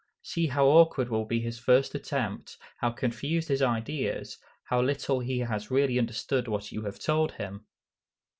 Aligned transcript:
See 0.23 0.47
how 0.47 0.65
awkward 0.65 1.09
will 1.09 1.25
be 1.25 1.41
his 1.41 1.59
first 1.59 1.93
attempt, 1.93 2.57
how 2.77 2.89
confused 2.89 3.49
his 3.49 3.61
ideas, 3.61 4.39
how 4.63 4.81
little 4.81 5.19
he 5.19 5.37
has 5.41 5.69
really 5.69 5.99
understood 5.99 6.47
what 6.47 6.71
you 6.71 6.81
have 6.85 6.97
told 6.97 7.33
him. 7.33 7.67